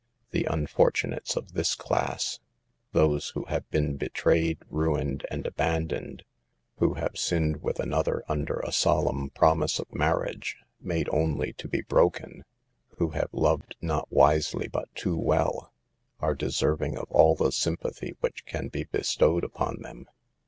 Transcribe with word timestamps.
The 0.31 0.45
unfortunates 0.49 1.37
of 1.37 1.53
this 1.53 1.75
class— 1.75 2.39
those 2.91 3.29
who 3.35 3.45
have 3.45 3.69
been 3.69 3.97
betrayed, 3.97 4.57
rained 4.67 5.27
and 5.29 5.45
abandoned, 5.45 6.23
who 6.79 6.95
have 6.95 7.19
sinned 7.19 7.61
with 7.61 7.79
another 7.79 8.23
under 8.27 8.59
a 8.61 8.71
solemn 8.71 9.29
promise 9.29 9.77
of 9.77 9.93
marriage, 9.93 10.57
made 10.79 11.07
only 11.09 11.53
to 11.53 11.67
be 11.67 11.81
broken, 11.83 12.45
who 12.97 13.09
have 13.09 13.29
"loved, 13.31 13.75
not 13.79 14.11
wisely, 14.11 14.67
but 14.67 14.89
too 14.95 15.15
well 15.17 15.71
"—are 16.19 16.33
deserving 16.33 16.97
of 16.97 17.05
all 17.11 17.35
the 17.35 17.51
sympathy 17.51 18.15
which 18.21 18.43
can 18.47 18.69
be 18.69 18.85
bestowed 18.85 19.43
upon 19.43 19.83
them. 19.83 20.07